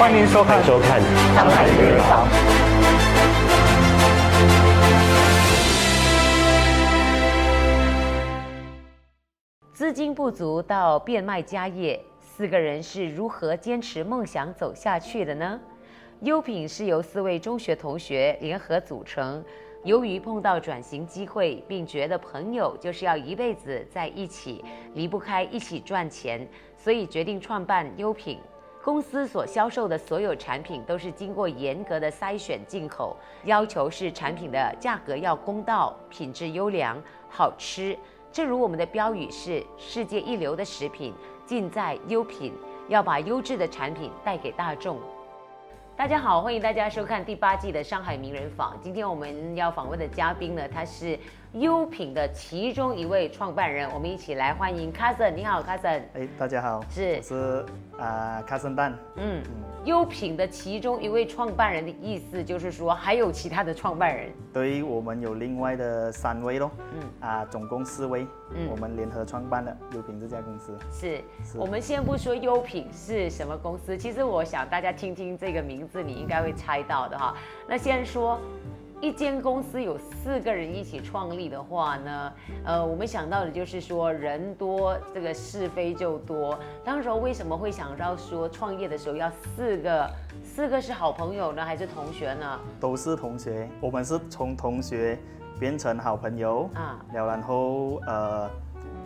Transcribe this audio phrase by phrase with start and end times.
[0.00, 0.98] 欢迎收看收看，
[1.34, 2.26] 上海名人房。
[9.74, 15.60] 资金不足到变卖家业，四个人是如何坚持梦想走下去的呢？
[16.20, 19.44] 优品是由四位中学同学联合组成，
[19.84, 28.38] 由于碰到转型机会，并觉得朋友就是要一辈子在一起，离不开一起赚钱，所以决定创办优品。
[28.82, 36.96] 公司所销售的所有产品都是经过严格的筛选进口，要求是产品的价格要公道、品质优良、
[37.28, 37.96] 好吃。
[38.32, 41.12] 正如我们的标语是“世界一流的食品
[41.44, 42.54] 尽在优品”，
[42.88, 44.98] 要把优质的产品带给大众。
[45.94, 48.74] 大家好，欢迎大家收看第八季的上海名人坊。
[48.80, 51.18] 今天我们要访问的嘉宾呢，他是
[51.54, 55.32] 优品的其中一位创办人，我们一起来欢迎 Cousin。
[55.32, 56.02] 你好，Cousin。
[56.14, 57.66] 哎，大家好，是我是
[57.98, 59.42] 啊卡森蛋，嗯，
[59.84, 64.30] 优品的其中一位创办人的意思就是说，还有其他的创办人。
[64.52, 70.78] 对于我们有另外的三位咯，嗯嗯，啊，总共四位，嗯我们联合创办了优品这家公司。
[70.92, 77.34] 是是我们先不说优品是什么公司，其实我想大家听听这个名字，你应该会猜到的哈。
[77.66, 78.40] 那先说。
[79.00, 82.32] 一间公司有四个人一起创立的话呢，
[82.64, 86.58] 呃，我们想到的就是说人多，这个是非就多。
[86.84, 90.10] 当时候为什么会想到说创业的时候要四个，
[90.44, 92.60] 四个是好朋友呢，还是同学呢？
[92.78, 95.18] 都是同学，我们是从同学
[95.58, 98.50] 变成好朋友啊，了然后呃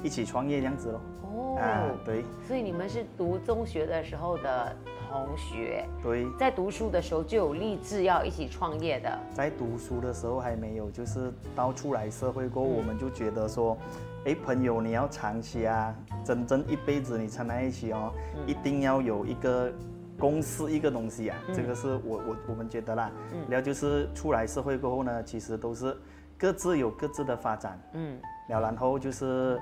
[0.03, 1.01] 一起创业这样子咯。
[1.35, 2.25] 哦，啊，对。
[2.47, 4.75] 所以你们是读中学的时候的
[5.11, 9.19] 同学，对，在读书的时候就有立志要一起创业的。
[9.33, 12.77] 在读书的时候还没有，就是到出来社会过后，嗯。
[12.77, 13.77] 我们就觉得说，
[14.25, 18.43] 哎，朋友你要长期啊，真正一辈子你缠在一起哦，嗯。
[18.47, 19.73] 一定要有一个
[20.19, 21.55] 公司一个东西啊，嗯。
[21.55, 23.11] 这个是我我我们觉得啦。
[23.33, 23.45] 嗯。
[23.49, 25.97] 然后就是出来社会过后呢，其实都是
[26.37, 28.19] 各自有各自的发展，嗯。
[28.49, 29.59] 了然后就是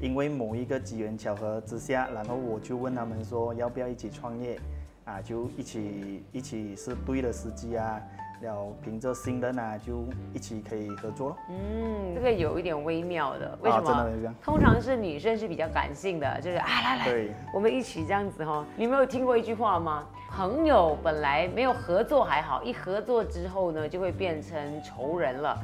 [0.00, 4.58] 因为某一个机缘巧合之下，然后我就问他们说要不要一起创业，
[5.04, 8.00] 啊，就一起一起是对的时机啊，
[8.42, 11.36] 要凭着信任啊，就一起可以合作咯。
[11.48, 14.34] 嗯，这个有一点微妙的，为什啊真么？
[14.42, 20.06] 通常是女生是比较感性的，就是啊来来，对我们一起这样子哈、你没有听过一句话吗？
[20.28, 25.56] 朋友本来没有合作还好，一合作之后呢，就会变成仇人了。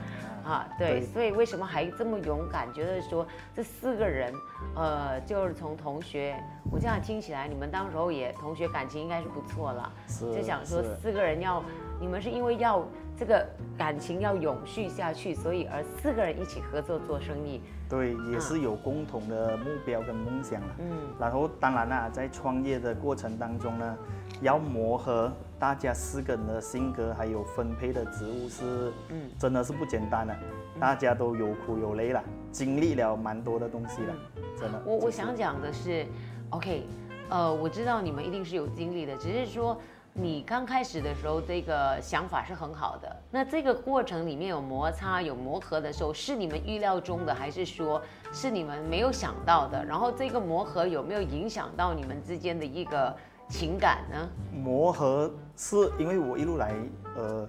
[0.44, 2.72] 啊，对，对所以为什么还这么勇敢？
[2.72, 4.32] 觉得说这四个人，
[4.74, 6.36] 呃，就是从同学，
[6.70, 9.92] 我这样听起来，你们当时候也同学感情应该是不错了。
[10.08, 11.62] 是就想说四个人要，
[12.00, 12.84] 你们是因为要
[13.18, 17.60] 这个感情要永续下去，所以而四个人一起合作做生意。
[17.88, 20.76] 对，也是有共同的目标跟梦想了。
[20.78, 23.98] 嗯然后当然啦，在创业的过程当中呢，
[24.42, 30.36] 要磨合大家四个人的性格，还有分配的职务是，嗯真的是不简单的。
[30.80, 34.14] 大家都有苦有累了，经历了蛮多的东西了，
[34.58, 34.82] 真的。
[34.84, 36.04] 我我想讲的是
[36.50, 36.84] ，OK，
[37.30, 39.80] 呃，我知道你们一定是有经历的，只是说
[40.12, 43.16] 你刚开始的时候，这个想法是很好的。
[43.30, 49.84] 那这个过程里面有摩擦、有磨合的时候，是你们预料中的，还是说是你们没有想到的？
[49.84, 53.14] 然后这个磨合有没有影响到你们之间的一个
[53.52, 54.28] 情感呢？
[54.50, 56.74] 磨合是因为我一路来，
[57.14, 57.46] 呃，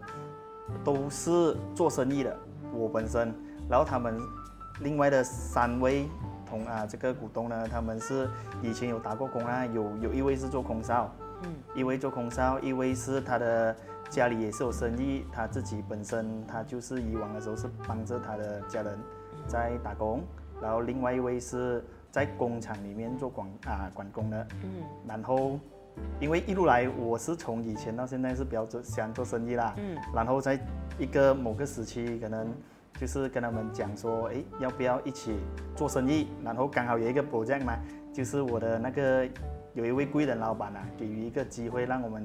[0.83, 2.37] 都是做生意的，
[2.73, 3.33] 我本身，
[3.69, 4.19] 然后他们
[4.81, 6.07] 另外的三位
[6.45, 8.29] 同啊这个股东呢，他们是
[8.61, 11.09] 以前有打过工啊，有有一位是做空少，
[11.43, 11.49] 嗯。
[11.73, 13.75] 一位做空少，一位是他的
[14.09, 18.99] 家里也是有生意，他自己本身他就是以往的时候是帮着他的家人
[19.47, 20.21] 在打工，
[20.61, 24.83] 然后另外一位是在工厂里面做管啊管工的，嗯。
[25.07, 25.57] 然后
[26.19, 30.59] 因为一路来我是从以前到现在是比较做喜欢做生意啦，嗯然后在
[30.97, 32.47] 一个某个时期可能。
[32.99, 35.35] 就是跟他们讲说，哎，要不要一起
[35.75, 36.27] 做生意？
[36.43, 37.75] 然后刚好有一个 project 嘛，
[38.13, 39.27] 就是我的那个
[39.73, 42.23] 有一位贵人老板啊，给予一个机会让我们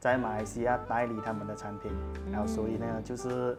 [0.00, 1.92] 在马来西亚代理他们的产品，
[2.32, 3.56] 然后所以呢，就是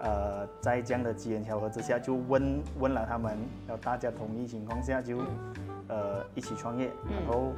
[0.00, 5.18] 呃在这样的机缘巧合之下，就问问了他们，然后大家同意情况下就
[5.88, 7.50] 呃一起创业，然后。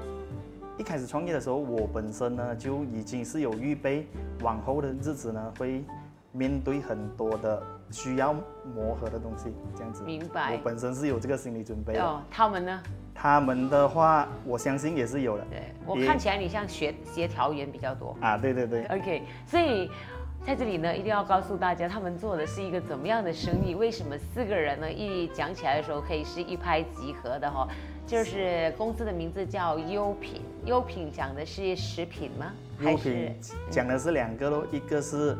[0.78, 4.06] 一开始创业的时候，我本身呢就已经是有预备，
[4.42, 5.82] 往后的日子呢会
[6.32, 8.34] 面对很多的需要
[8.74, 10.04] 磨合的东西，这样子。
[10.04, 12.04] 明白我本身是有这个心理准备的。
[12.04, 12.82] 哦，他们呢？
[13.14, 15.44] 他们的话，我相信也是有的。
[15.50, 18.14] 对我看起来你像协协调员比较多。
[18.20, 19.90] 啊，对对对，OK，所以
[20.46, 23.74] 在这里呢，一定要告诉大家，他们做的是一个怎么样的生意？
[23.74, 27.66] 为什么四个人呢，一讲起来的时候可以是一拍即合的哈、
[28.06, 32.52] 就是公司的名字叫优品，优品讲的是食品吗？
[32.78, 33.34] 优品
[33.68, 35.36] 讲的是两个咯，一个是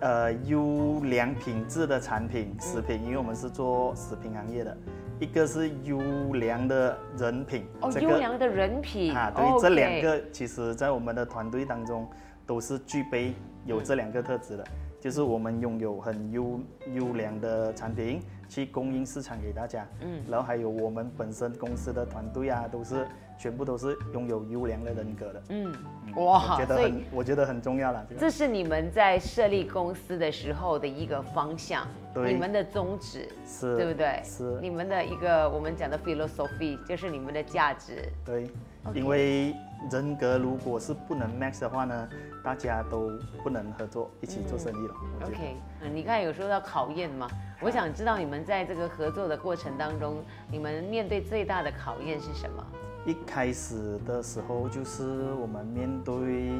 [0.00, 4.72] 呃优良品质的产品食品，因为我们是做食品行业的；
[5.20, 6.00] 一个是优
[6.32, 7.64] 良的人品。
[7.80, 12.10] 哦，这个优良的人品啊，对这两个其实在我们的团队当中
[12.46, 13.34] 都是具备
[13.64, 14.64] 有这两个特质的，
[15.00, 16.60] 就是我们拥有很优
[16.94, 23.06] 优良的产品去供应市场给大家，嗯，然后还有我们本身公司的团队啊，都是
[23.38, 25.74] 全部都是拥有优良的人格的，嗯，
[26.06, 32.32] 嗯哇我觉得很，我觉得很重要了，这是你们在设立公司的时候的一个方向，对。
[32.32, 34.20] 你们的宗旨，是对不对？
[34.24, 34.58] 是。
[34.60, 38.08] 你们的一个我们讲的 philosophy，就是你们的价值。
[38.24, 38.50] 对
[38.94, 39.54] 因为
[39.90, 42.08] 人格如果是不能 match 的话呢，
[42.42, 43.10] 大家都
[43.42, 44.94] 不能合作一起做生意了。
[45.26, 47.28] OK，嗯，你刚才有说到考验嘛，
[47.60, 52.64] 我想知道你们在这个合作的过程当中，你们面对最大的考验是什么？
[53.04, 56.52] 一开始的时候就是我们面对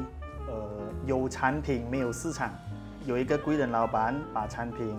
[0.47, 0.69] 呃
[1.05, 2.51] 有产品没有市场，
[3.05, 4.93] 有一个贵人老板把产品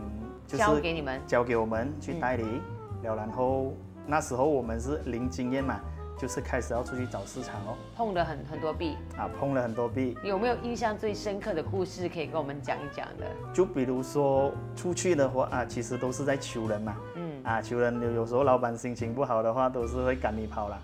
[0.47, 2.63] 就是交给你们，交给我们去代理，
[3.03, 3.75] 了然后
[4.07, 5.79] 那时候我们是零经验嘛，
[6.25, 13.27] 就是开始要出去找市场哦，碰了很很多壁，啊碰了很多壁，有没有印象最深刻的故事可以跟我们讲一讲的？
[13.53, 20.79] 就比如说出去的话啊，其实都是在求人嘛，嗯，啊求人有有时候老板心情不好的话，都是会赶你跑了，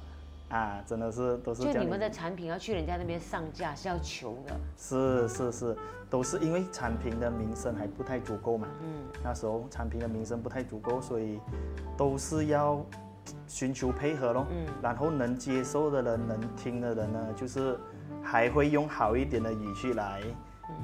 [0.50, 5.76] 啊真的是都是就你们的产品要去人家那边上架是要求的，是是是，
[6.10, 8.68] 都是因为产品的名声还不太足够嘛。
[8.82, 11.40] 嗯，那时候产品的名声不太足够，所以
[11.96, 12.84] 都是要
[13.50, 14.46] 寻求配合咯。
[14.50, 17.76] 嗯然后能接受的人、能听的人呢，就是
[18.22, 20.22] 还会用好一点的语气来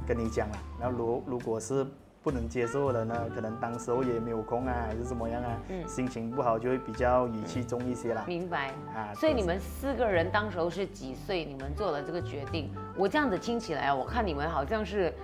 [0.07, 0.59] 跟你讲啦。
[0.81, 1.87] 然后如如果是
[2.23, 8.25] 不能接受的人呢，可能当时候也没有空啊，还是怎么样啊，嗯心情不好就会比较语气重一些啦。
[8.27, 8.73] 明白。
[8.93, 11.45] 啊，所以你们四个人当时候是几岁？
[11.45, 12.75] 你们做了这个决定？
[12.97, 15.15] 我这样子听起来啊，我看你们好像是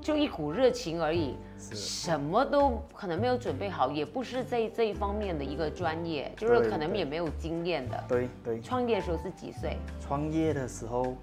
[0.00, 8.04] 就一股热情而已，什么都可能没有准备好，也不是在这一方面的一个专业，就是可能也没有经验的。
[8.08, 9.76] 对对，创业的时候是几岁？
[10.00, 11.14] 创业的时候，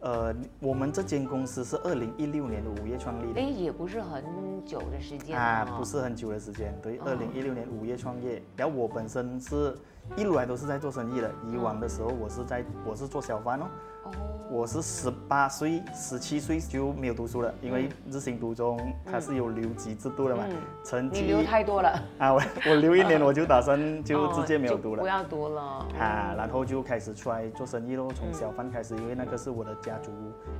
[0.00, 3.40] 呃，我们这间公司是二零一六年的五月创立的。
[3.40, 4.22] 哎，也不是很
[4.64, 8.40] 久的时间啊，哦不是很久的时间，对，哦二零一六年五月创业。
[8.56, 9.76] 然后我本身是
[10.16, 13.66] 一路来都是在做生意的，以往的时候我是在我是做小贩哦，
[14.04, 14.10] 哦，
[14.50, 25.02] 我是十八岁、十七岁就没有读书了，因为日行读中它是有留级制度的嘛，嗯成绩你留太多了，啊，我 我留一年我就打算就哦直接没有读了。
[25.02, 25.62] 不要读了。
[25.98, 30.10] 啊，然后就开始出来做生意咯，从嗯小贩开始，因为那个是我的家族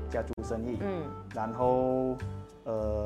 [0.09, 0.79] 家族生意。
[0.81, 1.03] 嗯
[1.35, 2.17] 然后，
[2.65, 3.05] 呃，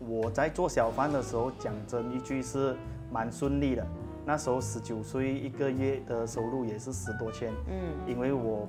[0.00, 2.74] 我在做小贩的时候，讲真一句是
[3.12, 3.86] 蛮顺利的。
[4.26, 8.68] 那时候十九岁，一个月的收入也是十多千，嗯因为我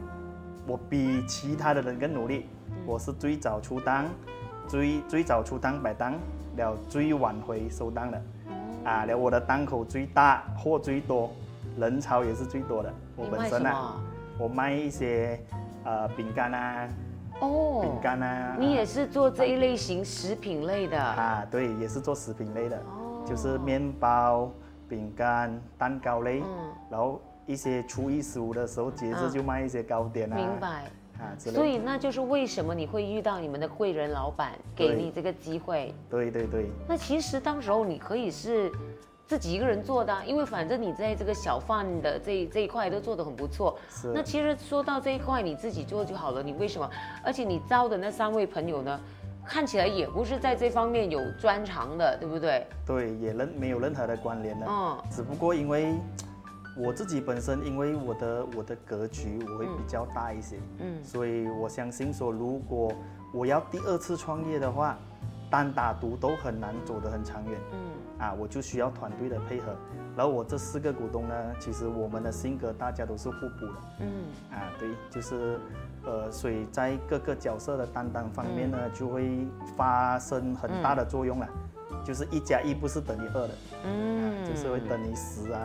[0.71, 2.77] 我比其他的人更努力，嗯。
[2.85, 4.05] 我是最早出单，
[4.69, 6.13] 最最早出单摆档，
[6.55, 8.53] 了最晚回收单的，哦。
[8.85, 11.29] 啊，了我的档口最大，货最多，
[11.77, 12.93] 人潮也是最多的。
[13.17, 14.03] 我你本身啊，卖什么？
[14.39, 15.37] 我卖一些
[15.83, 16.87] 呃饼干啊，
[17.41, 23.25] 哦，饼干啊，你也是做这一类型食品类的，啊，对，也是做食品类的，哦。
[23.25, 24.49] 就是面包、
[24.87, 26.71] 饼干、蛋糕类，嗯。
[26.89, 30.83] 然后一些初一十五的时候节日嗯就卖一些糕点啊，明白。
[31.19, 31.35] 啊。
[31.37, 35.93] 所以那就是为什么你会遇到你们的贵人老板给你这个机会。
[36.09, 38.71] 对对对，那其实当时候你可以是
[39.27, 43.77] 自己一个人做的啊、因为反正你在这个小贩的这这一块都做得很不错。
[43.89, 46.41] 是那其实说到这一块，你自己做就好了。
[46.41, 46.89] 你为什么？
[47.23, 48.99] 而且你招的那三位朋友呢，
[49.45, 52.65] 看起来也不是在这方面有专长的，对不对？
[52.85, 55.95] 对，也任没有任何的关联的，嗯只不过因为
[56.83, 61.03] 我自己本身，因为我的我的格局我会嗯比较大一些，嗯。
[61.03, 62.91] 所以我相信说，如果
[63.33, 64.97] 我要第二次创业的话，
[65.49, 67.59] 单打独斗很难走得很长远。
[67.71, 67.79] 嗯。
[68.19, 69.75] 啊，我就需要团队的配合。
[70.15, 73.73] 然后我这四个股东呢，其实我们的性格大家都是互补的。
[73.99, 74.25] 嗯。
[74.51, 75.59] 啊，对，就是
[76.05, 81.47] 呃，所以在各个角色的担当方面呢，就会发生很大的作用了。
[82.03, 83.49] 就是一加一不是等于二的，
[83.85, 84.43] 嗯。
[84.43, 85.61] 啊，就是会等于十啊，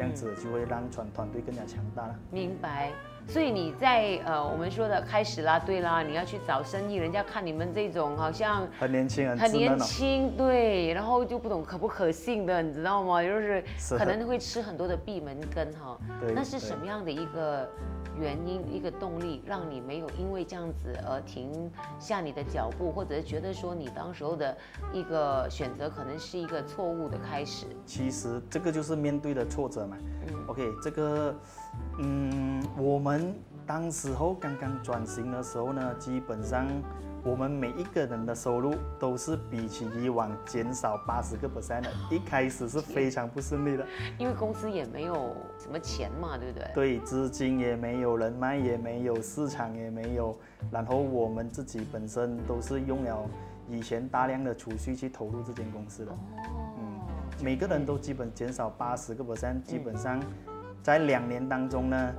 [0.00, 2.18] 这样子就会让团团队更加强大了。
[2.30, 2.90] 明白。
[3.30, 9.78] 所以你在呃我们说的开始啦，对啦，你要去找生意，人家看你们这种好像很年轻，很很年。
[9.78, 13.22] 轻，对，然后就不懂可不可信的，你知道吗？
[13.22, 15.96] 就是是可能会吃很多的闭门羹哈。
[16.20, 17.70] 对那是对什么样的一个
[18.18, 21.70] 原因、一个动力，让你没有因为这样子而停
[22.00, 24.56] 下你的脚步，或者是觉得说你当时候的
[24.92, 27.66] 一个选择可能是一个错误的开始？
[27.86, 29.96] 其实这个就是面对的挫折嘛。
[30.26, 31.32] 嗯 OK，这个
[31.98, 33.34] 嗯，我们
[33.66, 36.66] 当时候刚刚转型的时候呢，基本上
[37.22, 43.86] 我们每一个人的收入都是比起以往减少八十个 percent 的，一开始是非常不顺利的。
[44.18, 46.70] 因为公司也没有什么钱嘛，对不对？
[46.74, 50.34] 对，资金也没有，人脉也没有，市场也没有，
[50.70, 53.28] 然后我们自己本身都是用了
[53.68, 56.12] 以前大量的储蓄去投入这间公司的。
[56.78, 57.00] 嗯，
[57.44, 60.18] 每个人都基本减少八十个 percent，基本上
[60.82, 62.14] 在两年当中呢，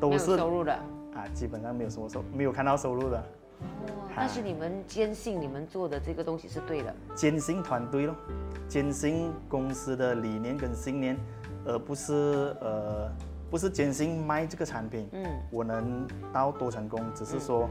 [0.00, 0.72] 都是收入的。
[1.14, 3.18] 啊，基本上没有什么收，没有看到收入的。
[3.18, 6.94] 哦，但是你们坚信你们做的这个东西是对的。
[7.14, 8.14] 坚信团队咯，
[8.68, 11.16] 坚信公司的理念跟信念，
[11.64, 13.08] 而不是呃，
[13.48, 17.68] 不是坚信卖这个产品，嗯，我能到多成功，只是说，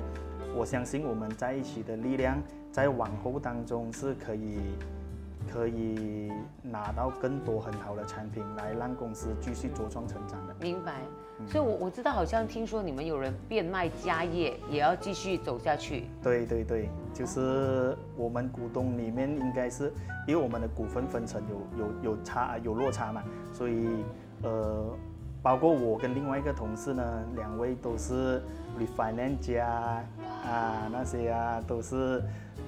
[0.55, 4.59] 我相信我们在一起的力量，在往后当中是可以，
[5.51, 6.31] 可以
[6.61, 10.55] 拿到更多很好的产品，来让公司继续茁壮成长的。
[10.59, 11.01] 明白。
[11.47, 16.05] 所以我，我知道，好像听说你们有人变卖家业，也要继续走下去。
[16.21, 19.91] 对对对，就是我们股东里面应该是，
[20.27, 23.87] 因为我们的股份分成有有有差有落差嘛，所以
[24.43, 24.85] 呃，
[25.41, 28.41] 包括我跟另外一个同事呢，两位都是
[28.79, 29.67] refinance 家
[30.45, 32.23] 啊那些啊，都是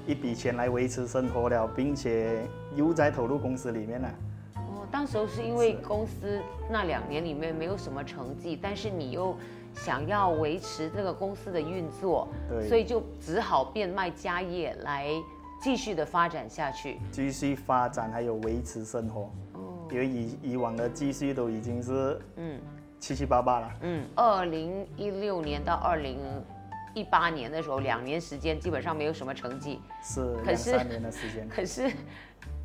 [0.07, 4.09] 一笔钱来维持生活了，并且又在投入公司里面了。
[4.55, 9.35] 哦，当时候是因为公司那两年里面没有什么成绩，但是你又
[9.73, 15.09] 想要维持这个公司的运作，对所以就只好变卖家业来
[15.61, 16.99] 继续的发展下去。
[17.11, 22.59] 继续发展还有维持生活，哦，因为以以往的积蓄都已经是嗯
[22.99, 23.71] 七七八八了。
[23.81, 26.19] 嗯，二零一六年到二零
[26.95, 31.47] 一八年的时候，两年时间基本上没有什么成绩，是可是两三年的时间。
[31.47, 31.91] 可是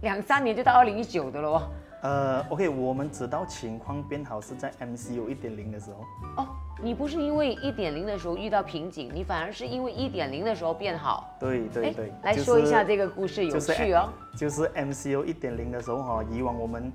[0.01, 1.61] 两三年就到二零一九的喽。
[2.03, 6.49] 呃，OK，我们知道情况变好是在 MCU 一点零的时候，哦，
[6.83, 11.29] 你不是因为一点零的时候遇到瓶颈，你反而是因为一点零的时候变好。
[11.35, 14.09] 哎对对对，来就是说一下这个故事，有趣哦。
[14.35, 16.91] 就是 MCU 一点零的时候哈，以往我们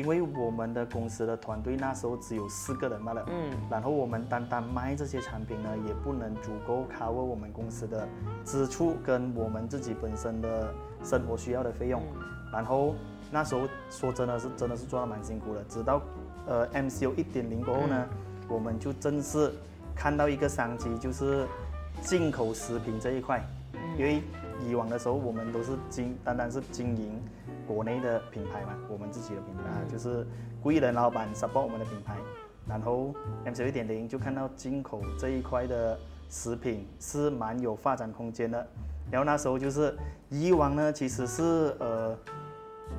[0.00, 8.08] 因为我们的公司的团队那时候只有四个人罢了，嗯，然后我们单单卖这些产品呢，也不能足够 cover 我们公司的
[8.42, 10.72] 支出跟我们自己本身的
[11.04, 12.02] 生活需要的费用。
[12.50, 12.94] 然后
[13.30, 16.00] 那时候说真的是真的是做的蛮辛苦的，直到
[16.46, 18.06] 呃 MCU 一点零过后呢，
[18.48, 19.52] 我们就正式
[19.94, 21.46] 看到一个商机，就是
[22.00, 23.44] 进口食品这一块，
[23.98, 24.22] 因为
[24.66, 27.22] 以往的时候我们都是经单单是经营
[27.70, 30.26] 国内的品牌嘛，我们自己的品牌、啊，就是
[30.60, 32.16] 贵人老板 support 我们的品牌，
[32.66, 35.96] 然后 MCU 一点零就看到进口这一块的
[36.28, 38.66] 食品是蛮有发展空间的。
[39.08, 39.96] 然后那时候就是
[40.30, 42.18] 以往呢，其实是呃，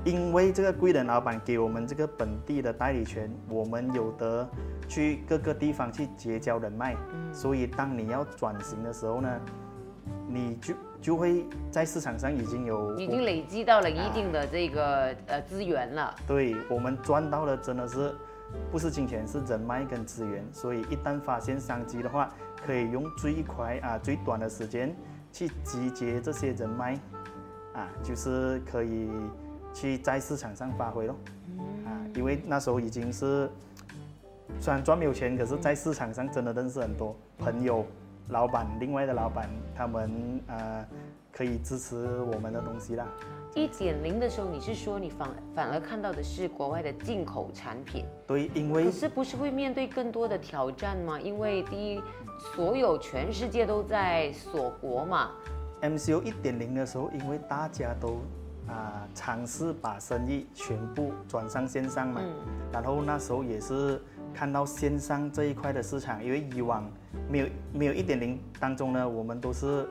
[0.05, 4.49] 因为这个贵人老板给我们这个本地的代理权，我们有得
[4.87, 6.95] 去各个地方去结交人脉，
[7.33, 9.29] 所以当你要转型的时候呢，
[10.29, 16.15] 你就就会在市场上已经有已经累积到了一定的这个呃资源了。
[16.27, 18.13] 对我们赚到的真的是
[18.71, 20.45] 不是金钱，是人脉跟资源。
[20.53, 22.31] 所以一旦发现商机的话，
[22.65, 24.95] 可以用最快啊最短的时间
[25.33, 26.93] 去集结这些人脉，
[27.73, 29.09] 啊，就是可以
[29.73, 31.15] 去在市场上发挥咯。
[31.85, 33.49] 啊，因为那时候已经是
[34.59, 37.85] 虽然赚没有钱，可是在市场上真的认识很多朋友、
[38.31, 40.85] 老板、另外的老板，他们呃
[41.31, 43.05] 可以支持我们的东西啦。
[43.53, 51.19] 一点零的时候，你是说你反反而看到的是国外的进口产品，对，因为可是不是会面对更多的挑战吗？
[51.19, 52.01] 因为第一，
[52.55, 55.31] 所有全世界都在锁国嘛
[55.81, 58.21] ，MCU 一点零的时候，因为大家都
[58.69, 62.21] 啊、尝试把生意全部转上线上嘛，
[62.71, 64.01] 然后那时候也是
[64.33, 66.89] 看到线上这一块的市场，因为以往
[67.29, 69.87] 没有没有一点零当中呢，我们都是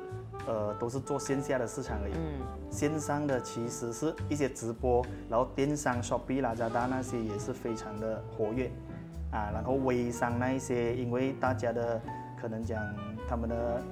[0.47, 8.71] 呃都是做线下的市场而已，嗯，线上的其实是一些直播，然后电商 Shopee、拉扎达那些也是非常的活跃，
[9.31, 12.01] 啊，然后微商那一些，因为大家的
[12.41, 12.83] 可能讲
[13.29, 13.83] 他们的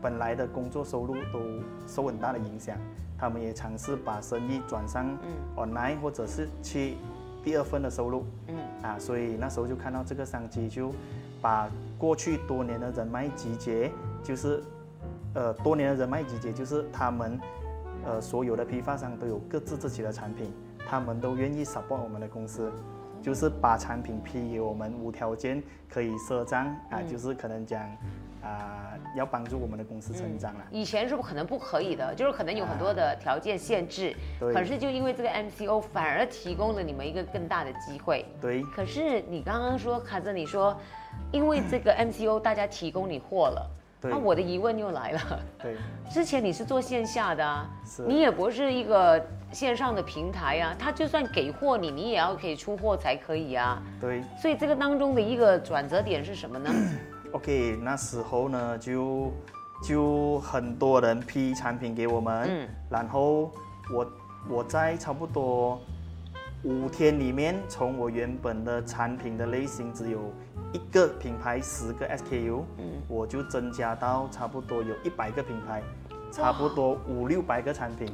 [0.00, 1.40] 本来的工作收入都
[1.86, 2.76] 受很大的影响，
[3.18, 5.06] 他们也尝试把生意转上
[5.56, 6.96] online 或者是去
[7.44, 10.92] 第二份的收入，嗯，啊，所以那时候就看到这个商机，就
[11.40, 13.90] 把过去多年的人脉集结，
[14.22, 14.62] 就是
[15.34, 17.40] 呃多年的人脉集结，就是他们
[18.04, 20.52] 呃所有的批发商都有各自自己的产品，
[20.86, 22.70] 他们都愿意 support 我们的公司，
[23.22, 27.80] 就是把产品批给我们，无条件可以赊账啊，就是可能讲
[28.42, 30.60] 啊、要帮助我们的公司成长啦。
[30.70, 38.24] 以前是不可能不可以的，就是可能有很多的条件限制，对可是就因为这个 MCO 反而提供了你们一个更大的机会。
[38.40, 40.78] 对可是你刚刚说卡着你说，
[41.32, 45.20] 因为这个 MCO 大家提供你货了，对那我的疑问又来了，
[45.60, 45.76] 对
[46.08, 47.66] 之前你是做线下的
[48.06, 53.82] 你也不是一个线上的平台啊，他就算给货你，你也要可以出货才可以啊。
[54.00, 56.70] 对所以这个当中的一个转折点是什么呢？
[57.32, 59.32] ，OK，那时候呢就
[59.82, 62.68] 就很多人批产品给我们，嗯。
[62.90, 63.52] 然后
[63.92, 64.12] 我
[64.48, 65.80] 我在差不多
[66.64, 70.32] 五天里面，从我原本的产品的类型只有
[70.72, 73.02] 一个品牌十个 SKU，嗯。
[73.08, 75.82] 我就增加到差不多有一百个品牌，
[76.30, 78.12] 差不多五六百个产品，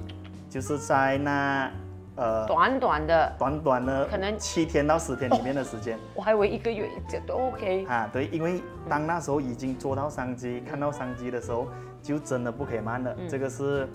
[0.49, 1.71] 就是在那
[2.17, 5.99] 呃短短的，短短的可能七天到十天里面的时间。
[6.15, 7.85] 我还以为一个月这都 OK。
[7.87, 11.67] 啊，对，因为当那时候已经捉到商机，看到商机的时候，
[12.03, 13.15] 就真的不可以慢了。
[13.29, 13.89] 这个是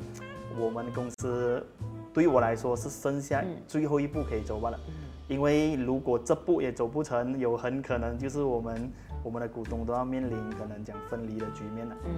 [0.58, 1.66] 我们公司
[2.14, 4.80] 对我来说是剩下最后一步可以走罢了。
[5.28, 8.92] 因为如果这步也走不成，有很可能就是我们
[9.24, 11.96] 我们的股东都要面临可能讲分离的局面了。
[12.04, 12.12] 嗯，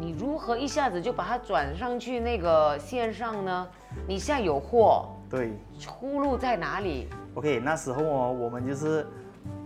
[0.00, 3.68] 你如何一下子就把它转上去那个线上呢？
[4.08, 9.06] 你现在有货，对出路在哪里？，OK，那时候哦，我们就是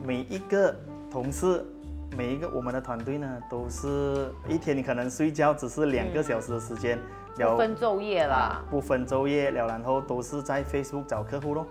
[0.05, 0.75] 每一个
[1.11, 1.65] 同事。
[2.17, 6.99] 每一个我们的团队呢，都是一天你可能睡觉只是两个小时的时间，
[7.37, 8.65] 了不分昼夜啦啊。
[8.69, 11.65] 不分昼夜了，然后都是在 Facebook 找客户咯。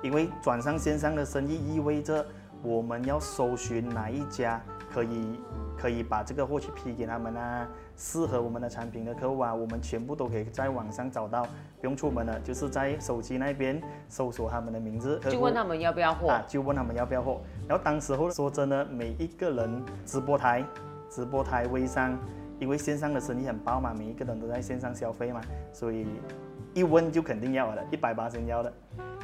[0.00, 2.24] 因为转上线上的生意意味着
[2.62, 4.58] 我们要搜寻哪一家
[4.90, 5.38] 可以
[5.76, 11.44] 可以把这个货去批给他们啊，适合我们的产品的客户啊，我们全部都可以在网上找到，
[11.80, 16.28] 不用出门了，就是在手机那边搜索他们的名字，就问他们要不要货。
[16.28, 17.40] 啊，就问他们要不要货。
[17.68, 20.64] 然后当时候说真的，每一个人直播台、
[21.10, 22.18] 直播台、微商，
[22.58, 25.40] 因为线上的生意很爆嘛，每一个人都在线上消费嘛，
[25.72, 26.06] 所以
[26.74, 28.72] 一问就肯定要了，一百八先要的，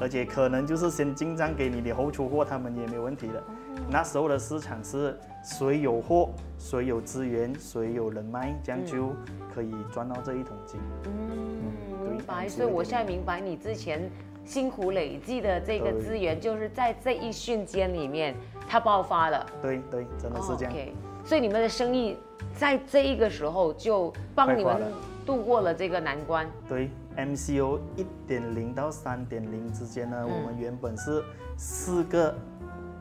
[0.01, 3.43] 而且可能就是先进账给你，你后出货他们也没有问题的。
[3.91, 9.11] 那时候的市场是谁有货，谁有资源，谁有人脉，这样就
[9.55, 10.81] 可以赚到这一桶金。
[11.05, 12.47] 嗯，对明白。
[12.47, 14.11] 嗯所以我现在明白你之前
[14.45, 18.35] 辛苦累积的这个资源，就是在这一瞬间里面
[18.69, 19.47] 它爆发了。
[19.63, 20.73] 对对，真的是这样。
[20.73, 22.17] 哦 OK，所以你们的生意
[22.55, 24.83] 在这一个时候就帮你们
[25.25, 26.47] 度过了这个难关。
[26.69, 31.23] 对，MCO 一点零到三点零之间呢，嗯我们原本是
[31.57, 32.35] 四个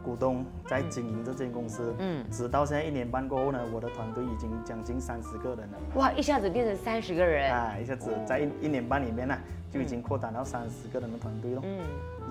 [0.07, 7.53] 股东在经营这间公司，嗯嗯，直到现在一年半过后呢，我的团队已经将近三十个人了，哇，一下子变成三十个人。
[7.53, 9.37] 啊，一下子在一一年半里面呢，
[9.69, 11.61] 就已经扩展到三十个人的团队了。
[11.65, 11.79] 嗯，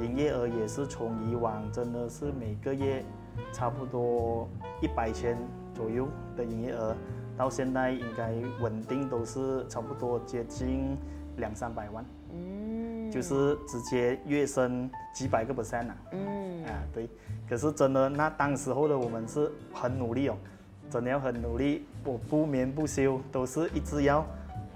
[0.02, 3.04] 营业额也是从以往真的是每个月
[3.52, 4.48] 差不多
[4.80, 5.36] 一百千
[5.74, 6.96] 左右的营业额，
[7.36, 10.96] 到现在应该稳定都是差不多接近
[11.37, 15.96] 两三百万，嗯，就是直接跃升几百个 percent 啊！
[16.12, 17.09] 嗯，啊，对。
[17.49, 20.37] 可是真的，那当时候的我们是很努力哦，
[20.90, 24.27] 真的要很努力，我不眠不休，都是一直要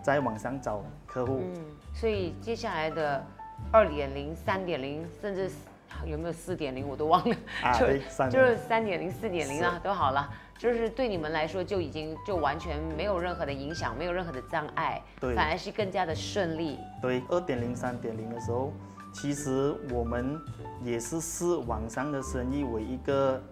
[0.02, 1.40] 在网上找客户。
[1.42, 3.24] 嗯，所以接下来的
[3.72, 5.50] 二点零、三点零，甚至
[6.06, 7.36] 有没有四点零，我都忘了。
[7.62, 10.30] 啊就对3.0就是三点零、四点零啊，都好了。
[10.60, 16.78] 就是对你们来说，就已经就完全没有任何的影响，没有任何的障碍，对反而是更加的顺利。
[17.00, 18.70] 对，二点零、三点零的时候，
[19.10, 20.38] 其实我们
[20.84, 23.42] 也是视网上的生意为一个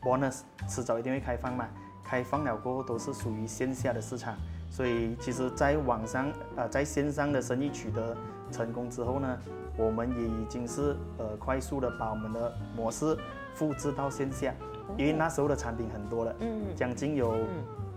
[0.00, 1.68] bonus，迟早一定会开放嘛。
[2.02, 4.34] 开放了过后都是属于线下的市场，
[4.70, 8.16] 所以其实在网上呃在线上的生意取得
[8.50, 9.38] 成功之后呢，
[9.76, 13.14] 我们也已经是呃快速的把我们的模式
[13.54, 14.54] 复制到线下，
[14.96, 16.74] 因为那时候的产品很多了，嗯。
[16.74, 17.36] 将近有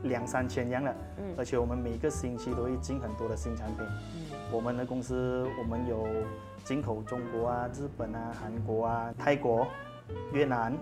[0.04, 1.34] 两三千样了，嗯。
[1.38, 3.78] 而且我们每个星期都会进很多的新产品。
[4.16, 4.38] 嗯。
[4.52, 6.08] 我们的公司我们有
[6.64, 9.68] 进口中国啊、日本啊、韩国啊、泰国、
[10.32, 10.74] 越南、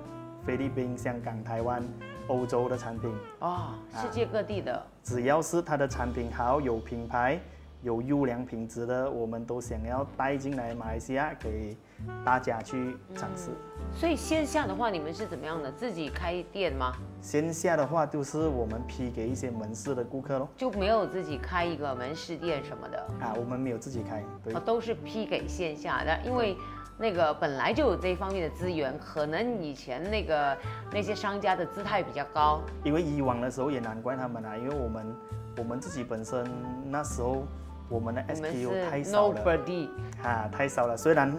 [0.46, 1.84] 菲律宾、香港、台湾、
[2.28, 7.40] 欧洲的产品，哦，世界各地的，只要是它的产品好、有品牌、
[7.82, 11.76] 有优良品质的，我们都想要带进来马来西亚给
[12.24, 13.50] 大家去尝试。
[13.94, 15.72] 所以线下的话，你们是怎么样的？
[15.72, 16.94] 自己开店吗？
[17.22, 20.50] 线下的话，就是我们批给一些门市的顾客咯。
[20.58, 23.00] 就没有自己开一个门市店什么的？
[23.22, 26.58] 啊，我们没有自己开，对哦，都是批给线下的，因为
[26.98, 30.58] 那个本来就有这一方面的资源，可能以前那个
[30.92, 35.16] 那些商家的姿态比较高，因为以往的时候也难怪他们啊，因为我们
[35.58, 36.46] 我们自己本身
[36.90, 37.44] 那时候
[37.88, 39.42] 我们的 SKU 太少了
[40.24, 40.98] 啊，太少了。
[40.98, 41.32] 虽然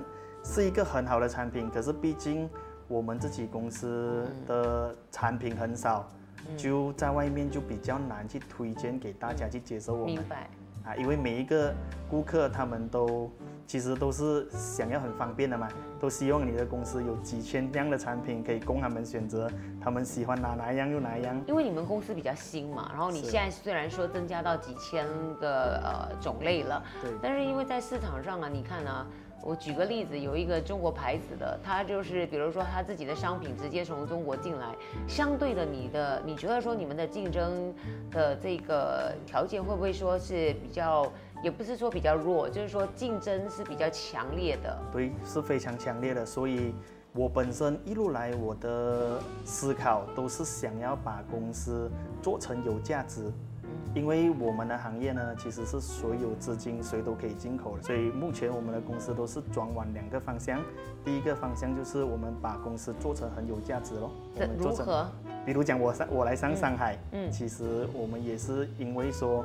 [0.47, 2.49] 是一个很好的产品，可是毕竟
[2.87, 6.09] 我们自己公司的产品很少，
[6.57, 10.15] 就在外面就比较难去推荐给大家去接受我们。
[10.15, 10.49] 明白。
[10.85, 11.75] 啊，因为每一个
[12.09, 13.29] 顾客他们都
[13.67, 15.67] 其实都是想要很方便的嘛，
[15.99, 19.51] 都希望你的公司有几千样的产品可以供他们选择，
[19.83, 21.43] 他们喜欢哪哪一样用哪一样。
[21.49, 25.05] 因为你们公司比较新嘛，然后你现在虽然说增加到几千
[25.41, 27.11] 个呃种类了，对。
[27.21, 29.05] 但是因为在市场上啊，你看啊，
[29.47, 34.75] 我举个例子，有一个中国牌子的，它就是比如说它自己的商品直接从中国进来，
[35.07, 37.73] 相对的你的，你觉得说你们的竞争
[38.11, 41.07] 的这个条件会不会说是比较，
[41.45, 44.77] 也不是说比较弱，就是说竞争是比较强烈的？
[44.93, 46.27] 对，是非常强烈的。
[46.27, 46.75] 所以，
[47.13, 51.89] 我本身一路来我的思考都是想要把公司
[52.21, 53.33] 做成有价值。
[53.95, 60.61] 因为我们的行业呢，其实是所有资金谁都可以进口的，所以目前我们的公司都是转往两个方向。
[61.05, 64.11] 第一个方向就是我们把公司做成很有价值咯。
[64.35, 65.07] 我们做成如何？
[65.47, 69.45] 比如讲我上我来上上海，嗯其实我们也是因为说，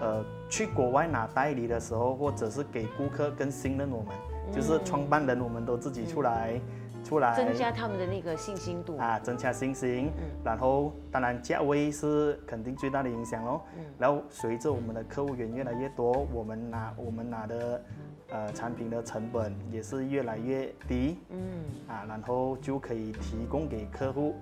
[0.00, 4.14] 呃，去国外拿代理的时候，或者是给顾客更信任我们，
[4.52, 6.60] 就是创办人我们都自己出来，
[7.04, 8.96] 出来增加他们的那个信心度。
[8.98, 10.10] 啊，增加信心。
[10.18, 13.62] 嗯然后当然价位是肯定最大的影响咯。
[13.76, 17.82] 嗯然后随着我们的客户源越来越多，我们拿我们拿的
[18.30, 24.34] 呃产品的成本也是越来越低嗯，啊，然后就可以提供给客户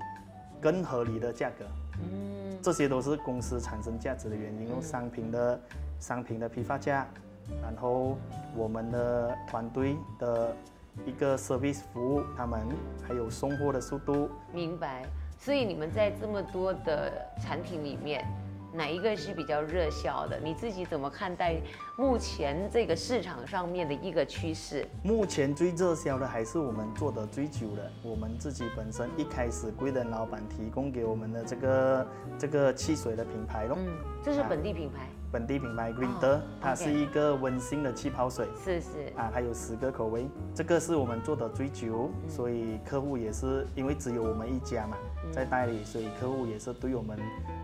[0.61, 1.65] 更合理的价格。
[2.03, 5.61] 嗯，这些都是公司产生价值的原因哦，商品的
[5.99, 7.07] 商品的批发价，
[7.63, 8.17] 然后
[8.57, 10.57] 我们的团队的
[11.07, 12.61] 一个 service 服务，他们
[13.07, 15.05] 还有送货的速度，明白。
[15.39, 18.27] 所以你们在这么多的产品里面，
[18.75, 20.39] 哪一个是比较热销的？
[20.39, 21.57] 你自己怎么看待
[21.97, 24.87] 目前这个市场上面的一个趋势？
[25.03, 32.07] 目前最热销的还是我们做的最久的，我们自己本身一开始贵人老板提供给我们的这个
[32.39, 33.89] 这个汽水的品牌咯，嗯，
[34.23, 38.49] 这是本地品牌，本地品牌 Green 的，它是一个温馨的气泡水。
[38.65, 44.97] 是是，啊，它有十个口味，这个是我们做的最久，嗯所以客户也是因为只有我们一家嘛，
[45.33, 47.19] 在代理，所以客户也是对我们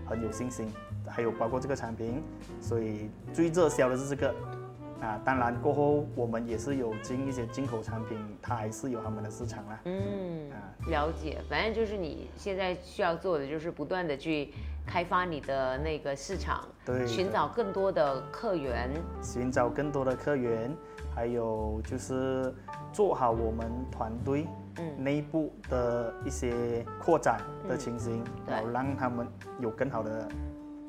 [0.07, 0.71] 很有信心。
[1.09, 2.23] 还有包括这个产品，
[2.61, 4.35] 所以最热销的是这个。
[4.99, 9.79] 啊，当然过后我们也是有进一些进口产品，它还是有他们的市场啦。
[9.85, 10.36] 嗯啊，
[10.89, 11.39] 了解。
[11.49, 14.53] 反正就是你现在需要做的，就是不断的去
[14.87, 18.91] 开发你的那个市场，对寻找更多的客源。
[19.23, 20.71] 寻找更多的客源，
[21.15, 22.55] 还有就是
[22.93, 24.47] 做好我们团队
[24.79, 29.27] 嗯内部的一些扩展的情形，对然后让他们
[29.59, 30.29] 有更好的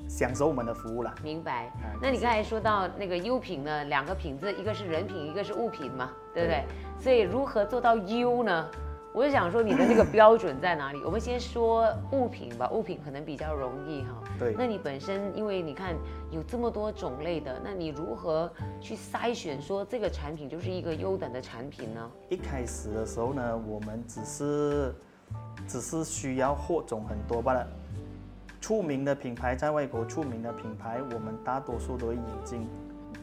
[0.08, 1.14] 享受我们的服务了。
[1.24, 1.98] 明白啊。
[2.02, 6.64] 那你刚才说到那个优品呢，两个品质，一个是人品，一个是物品嘛，对不对？
[7.00, 8.70] 所以如何做到优呢？
[9.18, 11.02] 我就想说你的那个 标准在哪里？
[11.04, 14.10] 我们先说物品吧，物品可能比较容易哈。
[14.38, 15.96] 对那你本身因为你看
[16.30, 18.48] 有这么多种类的，那你如何
[18.80, 22.12] 去筛选说这个产品就是一个优等的产品呢？
[22.30, 24.94] 一开始的时候呢，我们只是
[25.68, 27.68] 只是需要货种很多罢了。
[28.62, 32.68] 出名的品牌在外国出名的品牌，我们大多数都会引进。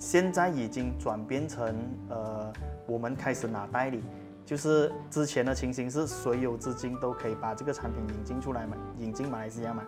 [0.01, 1.73] 现在已经转变成
[2.09, 2.53] 呃，
[2.85, 4.03] 我们开始拿代理，
[4.45, 9.83] 就是之前的情形是谁有资金都可以把这个产品引进出来嘛，引进马来西亚嘛。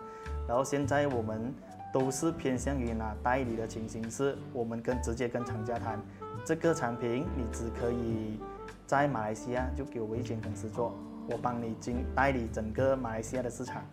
[0.47, 1.53] 然后现在我们
[1.93, 6.01] 都是偏向于拿代理的情形，是我们跟直接跟厂家谈，
[6.43, 8.39] 这个产品你只可以
[8.85, 10.95] 在马来西亚就给我一间公司做，
[11.29, 13.83] 我帮你经代理整个马来西亚的市场，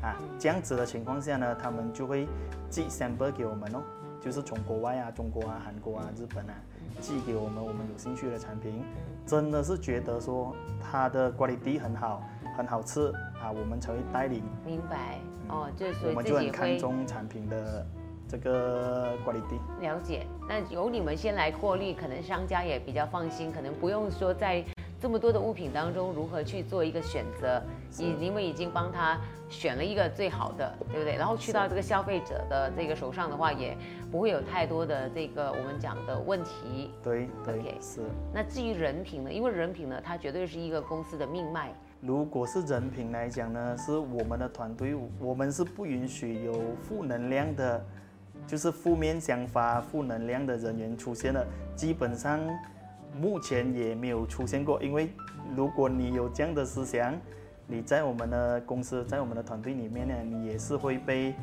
[0.00, 2.26] 啊，这样子的情况下呢，他们就会
[2.70, 3.82] 寄 sample 给我们哦，
[4.20, 6.54] 就是从国外啊、中国啊、韩国啊、日本啊
[7.00, 8.82] 寄给我们我们有兴趣的产品，
[9.26, 12.22] 真的是觉得说它的 quality 很好，
[12.56, 15.18] 很好吃啊，我们才会带领，明白
[15.48, 17.86] 哦，就是所我们就很看重产品的
[18.28, 19.58] 这个 quality。
[19.80, 20.26] 了解。
[20.48, 24.64] 那由你们先来过滤，可能商家也比较放心，可能不用说在
[25.04, 27.62] 这么多的物品当中如何去做一个选择，
[27.98, 31.14] 你你们已经帮他选了一个最好的，对不对？
[31.18, 33.76] 然后去到这个消费者的这个手上的话，也
[34.10, 36.90] 不会有太多的这个我们讲的问题。
[37.02, 38.00] 对对 OK 是。
[38.32, 39.30] 那至于人品呢？
[39.30, 41.70] 因为人品呢，它绝对是一个公司的命脉。
[42.00, 47.84] 如果是人品来讲呢，是我们的团队，我们是不允许有负能量的，
[48.46, 51.46] 就是负面想法、负能量的人员出现的。
[51.76, 52.40] 基本上
[53.20, 55.10] 目前也没有出现过，因为
[55.56, 57.14] 如果你有这样的思想，
[57.66, 61.34] 你在我们的公司，在我们的团队里面呢，你也是会被，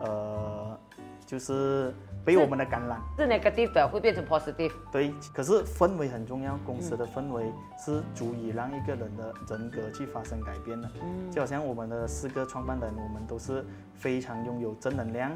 [0.00, 0.78] 呃，
[1.24, 3.00] 就是被我们的感染。
[3.16, 4.72] 是 negative 的会变成 positive。
[4.90, 7.44] 对，可是氛围很重要，公司的氛围
[7.78, 10.90] 是足以让一个人的人格去发生改变的。
[11.02, 15.30] 嗯，就好像我们的四个创办人，我们都是非常拥有正能量、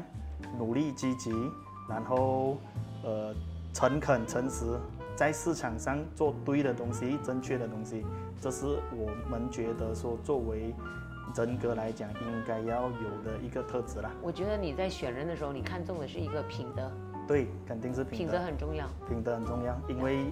[0.57, 1.31] 努力积极，
[1.89, 2.57] 然后
[3.03, 3.33] 呃
[3.73, 4.65] 诚恳诚实，
[5.17, 8.05] 在市场上做对的东西、正确的东西，
[8.39, 10.75] 这是我们觉得说作为
[11.35, 14.11] 人格来讲应该要有的一个特质啦。
[14.21, 16.91] 我觉得你在选人的时候，你看中的是一个品德，
[17.27, 18.87] 对，肯定是品品德，很重要。
[19.09, 20.27] 品德很重要，因为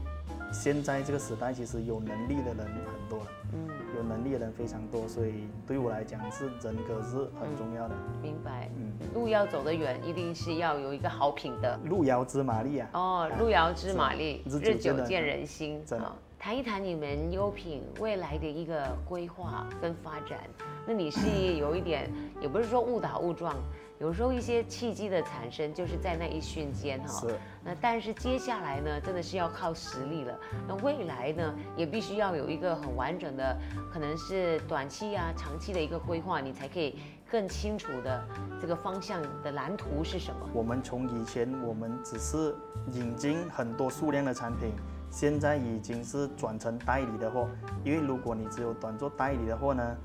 [0.54, 3.75] 现在这个时代其实有能力的人很多了，嗯，有
[4.08, 7.96] 能力的人非常多，所以对我来讲是人格是很重要的。
[8.22, 8.70] 明白。
[8.78, 11.78] 嗯，路要走得远，一定是要有一个好品德。
[11.86, 15.84] 路遥知马力啊，哦，路遥知马力，日日久见人心。
[15.86, 20.40] 真的好谈一谈你们优品未来的一个规划跟发展。
[20.86, 22.08] 那你是有一点，
[22.40, 23.56] 也不是说误打误撞，
[24.00, 27.08] 有时候一些契机的产生就是在那一瞬间哈。
[27.08, 30.38] 是那但是接下来呢，真的是要靠实力了。
[30.68, 33.58] 那未来呢，也必须要有一个很完整的，
[33.92, 38.24] 可能是短期啊、长期的一个规划，你才可以更清楚的
[38.62, 40.50] 这个方向的蓝图是什么。
[40.54, 42.54] 我们从以前我们只是
[42.92, 44.72] 引进很多数量的产品，
[45.10, 47.48] 现在已经是转成代理的货。
[47.84, 49.98] 因为如果你只有短做代理的货呢，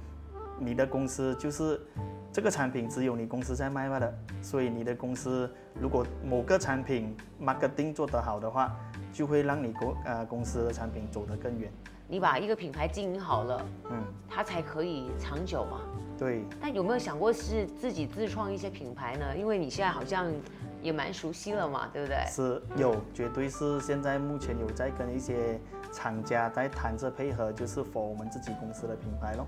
[0.58, 1.80] 你的公司就是
[2.32, 8.76] 这个产品只有你公司在卖罢了，所以你的公司如果某个产品 marketing 做得好的话，
[9.12, 11.70] 就会让你公呃公司的产品走得更远。
[12.06, 15.80] 你把一个品牌经营好了，嗯，它才可以长久嘛。
[16.18, 19.36] 对，但有没有想过是自己自创一些品牌呢？
[19.36, 20.30] 因为你现在好像
[20.82, 22.24] 也蛮熟悉了嘛，对不对？
[22.28, 25.58] 是有，绝对是现在目前有在跟一些
[25.92, 29.46] 厂家在谈着配合，就是 for 我们自己公司的品牌咯。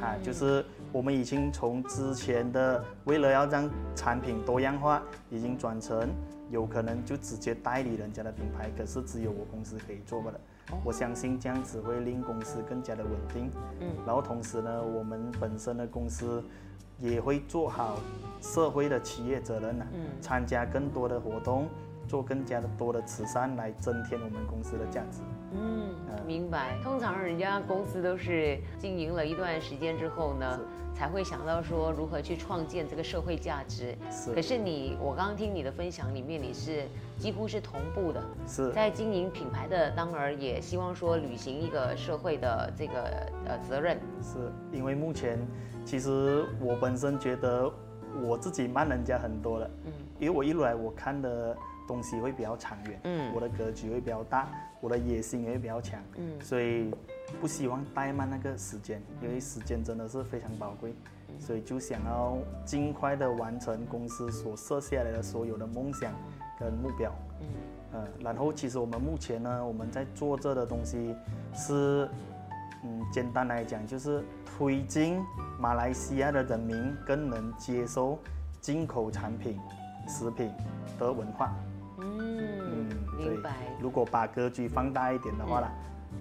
[0.00, 6.08] 啊，就是我们已经从之前的为了要让产品多样化，已经转成
[6.50, 10.34] 有可能就直接代理人家的品牌，可是只有我公司可以做不了。
[10.84, 13.50] 我相信这样子会令公司更加的稳定。
[13.80, 16.42] 嗯，然后同时呢，我们本身的公司
[16.98, 17.98] 也会做好
[18.42, 21.68] 社会的企业责任呐、嗯参加更多的活动，
[22.08, 25.20] 做更加的多的慈善来增添我们公司的价值。
[25.52, 26.26] 嗯，嗯。
[26.26, 26.78] 明白。
[26.82, 30.60] 通常人家公司都是经营了一段时间之后呢，
[30.94, 33.96] 才会想到说如何去创建这个社会价值。
[34.10, 34.32] 是。
[34.34, 36.84] 可是你，我刚刚听你的分享里面，你是
[37.18, 38.70] 几乎是同步的，是。
[38.72, 43.02] 在经营品牌的当儿，也希望说履行一个社会的这个
[43.46, 43.98] 呃责任。
[44.22, 45.38] 是因为目前
[45.84, 47.70] 其实我本身觉得
[48.22, 49.92] 我自己慢人家很多了，嗯。
[50.18, 51.56] 因为我一来我看的
[51.88, 54.48] 东西会比较长远，嗯我的格局会比较大，
[54.80, 56.94] 我的野心也会比较强，嗯所以
[57.40, 60.94] 不希望怠慢那个时间，因为时间真的是非常宝贵，
[61.28, 66.12] 嗯所以就想要尽快的完成公司所设下来的所有的梦想
[66.60, 67.12] 跟目标。
[67.40, 67.46] 嗯
[67.90, 71.16] 呃，然后其实我们目前呢，我们在做这的东西
[71.54, 72.06] 是，
[72.84, 75.24] 嗯，简单来讲就是推进
[75.58, 78.18] 马来西亚的人民更能接受
[78.60, 79.58] 进口产品、
[80.06, 80.52] 食品
[80.98, 81.56] 的文化。
[82.00, 83.52] 嗯，对明白。
[83.80, 85.70] 如果把格局放大一点的话啦，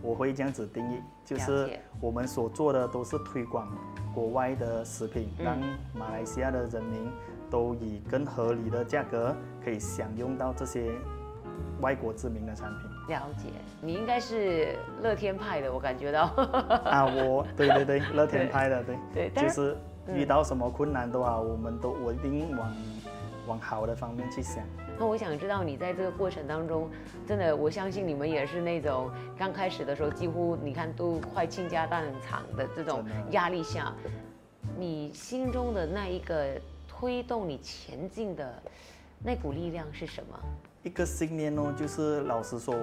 [0.02, 3.68] 我会这样子定义，就是我们所做的都是推广
[4.13, 5.58] 国外的食品，嗯让
[5.94, 7.10] 马来西亚的人民
[7.50, 10.92] 都以更合理的价格可以享用到这些
[11.82, 12.90] 外国知名的产品。
[13.08, 13.50] 了解，
[13.82, 16.24] 你应该是乐天派的，我感觉到。
[16.84, 22.76] 啊，我对对对， 乐天派的，对，对，但就是是遇到什么困难的话，我们都我一定往
[23.48, 24.62] 往好的方面去想。
[25.00, 26.90] 那我想知道你在这个过程当中，
[27.26, 33.94] 真的，我相信你们也是那种刚开始的时候，几乎你看都快倾家荡产的这种压力下，
[34.78, 38.62] 你心中的那一个推动你前进的
[39.24, 40.40] 那股力量是什么？
[40.84, 42.76] 一个信念哦，就是老实说，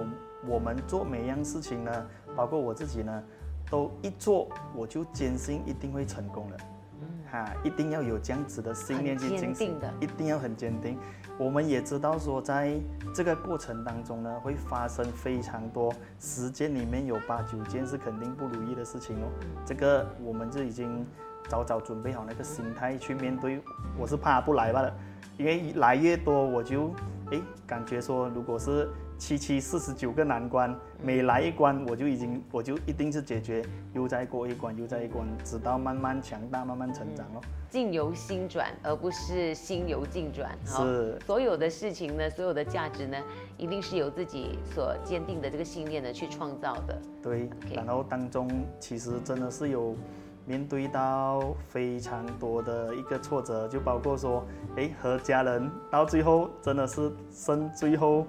[0.47, 3.23] 我们做每一样事情呢，包括我自己呢，
[3.69, 6.57] 都一做我就坚信一定会成功的。
[7.31, 10.97] 哈，一定要有这样子的信念去坚定的一定要很坚定。
[11.37, 12.79] 我们也知道说，在
[13.13, 19.27] 这个过程当中呢，会发生非常多，十件里面有八九件是肯定不如意的事情哦。
[19.65, 21.05] 这个我们就已经
[21.49, 23.61] 早早准备好那个心态去面对。
[23.97, 24.93] 我是怕不来罢了，
[25.37, 26.91] 因为来越多，我就
[27.31, 37.41] 哎感觉说，如果是七七四十九个难关，每来一关我就已经我就一定是解决，又再过一关又再一关，直到慢慢强大，慢慢成长哦。
[37.69, 40.51] 境由心转，而不是心由境转。
[40.65, 43.17] 哈是所有的事情呢，所有的价值呢，
[43.57, 47.01] 一定是由自己所坚定的这个信念呢去创造的。
[47.21, 48.49] 对然后当中
[48.79, 49.95] 其实真的是有
[50.45, 54.45] 面对到非常多的一个挫折，就包括说，
[54.77, 58.25] 哎，和家人到最后真的是剩最后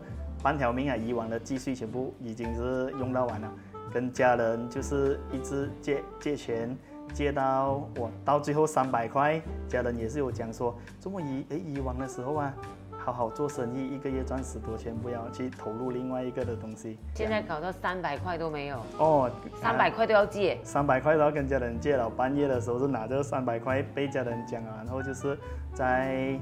[0.47, 3.53] 半条命啊，以往的积蓄全部已经是用到完了，
[3.93, 6.79] 跟家人就是一直借借钱。
[7.13, 12.55] 借到我到最后三百块，家人也是有讲说，这么以诶以往的时候啊，
[12.97, 16.97] 好好做生意，一个月赚十多千，不要去投入另外一个的东西。
[17.15, 19.31] 现在搞到三百块都没有，哦，
[19.61, 22.09] 三百块都要借，三百块都要跟家人借了。
[22.09, 25.37] 半夜的时候是拿着三百块被家人讲啊，然后就是
[25.73, 26.39] 在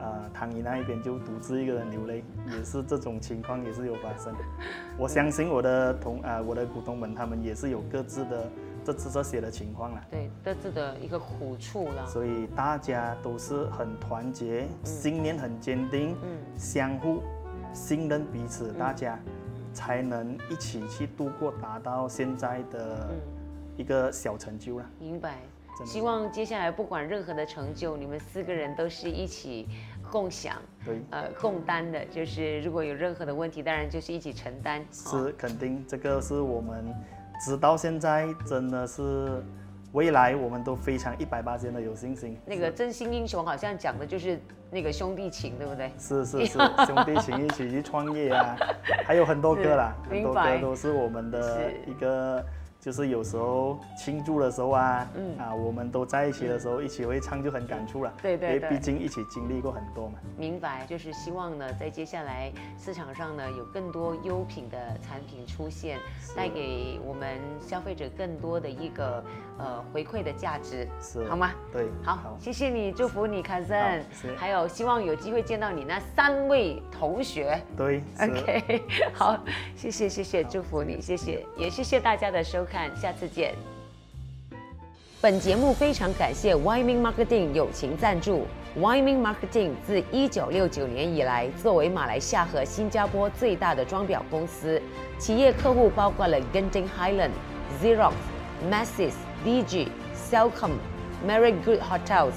[0.00, 4.34] 呃汤姨那一边就独自一个人流泪，也是这种情况也是有发生。
[4.98, 8.48] 我相信我的同啊我的股东们他们也是有各自的。
[8.82, 17.22] 这这这些的情况了，对，各自的一个苦处了，所以大家都是很团结，信念很坚定，嗯，相互
[17.74, 19.18] 信任彼此，大家
[19.74, 23.10] 才能一起去度过，达到现在的
[23.76, 24.86] 一个小成就了。
[24.98, 25.40] 明白，
[25.84, 29.68] 希望接下来不管任何的成就，你们四个人都是一起
[30.10, 32.04] 共享，对，呃，共担的。
[32.06, 34.84] 就是如果有任何的问题，当然就是一起承担。
[34.90, 36.92] 是肯定，这个是我们。
[37.42, 39.42] 直到现在，真的是
[39.92, 42.36] 未来我们都非常一百八千的有信心。
[42.44, 44.38] 那个真心英雄好像讲的就是
[44.70, 45.90] 那个兄弟情，对不对？
[45.98, 48.56] 是是是，兄弟情一起去创业啊，
[49.06, 52.44] 还有很多歌啦，很多歌都是我们的一个。
[52.80, 58.12] 就是有时候庆祝的时候啊，嗯啊，我们都在一起的时候，一起会唱就很感触了。
[58.22, 60.18] 对对对，毕竟一起经历过很多嘛。
[60.38, 65.98] 明白，就是希望呢，在接下来市场上呢，有更多优品的产品出现，
[66.34, 69.22] 带给我们消费者更多的一个
[69.58, 71.50] 呃回馈的价值，是好吗？
[71.70, 74.02] 对，好，谢谢你，祝福你，凯森。
[74.38, 77.60] 还有希望有机会见到你那三位同学。
[77.76, 79.38] 对，OK， 好，
[79.76, 82.64] 谢谢谢谢，祝福你，谢谢，也谢谢大家的收。
[82.64, 83.54] 看，看下次见。
[85.20, 88.46] 本节目非常感谢 w y m i n g Marketing 友情赞助。
[88.76, 94.80] w y m i n g Marketing 自一九六九年以来，作为马来西亚和新加坡最大的装裱公司，
[95.18, 97.32] 企业客户包括了 Genting Highland、
[97.82, 98.14] Xerox、
[98.70, 99.12] Masses、
[99.44, 100.70] DG、Cellcom、
[101.26, 102.32] Mary Good Hotels、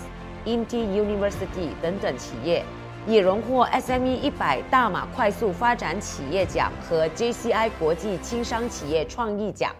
[0.45, 2.65] Inti University 等等企业，
[3.07, 9.73] 也荣获 SME 一百大马快速发展企业奖和 JCI 国际轻商企业创意奖。